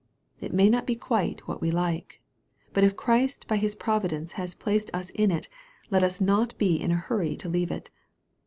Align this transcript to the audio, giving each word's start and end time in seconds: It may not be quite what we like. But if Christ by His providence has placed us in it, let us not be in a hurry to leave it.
It 0.39 0.51
may 0.51 0.67
not 0.67 0.87
be 0.87 0.95
quite 0.95 1.47
what 1.47 1.61
we 1.61 1.69
like. 1.69 2.21
But 2.73 2.83
if 2.83 2.95
Christ 2.95 3.47
by 3.47 3.57
His 3.57 3.75
providence 3.75 4.31
has 4.31 4.55
placed 4.55 4.89
us 4.95 5.11
in 5.11 5.29
it, 5.29 5.47
let 5.91 6.01
us 6.01 6.19
not 6.19 6.57
be 6.57 6.75
in 6.75 6.89
a 6.91 6.95
hurry 6.95 7.35
to 7.35 7.47
leave 7.47 7.69
it. 7.69 7.91